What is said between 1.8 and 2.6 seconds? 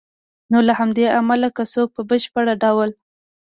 په بشپړ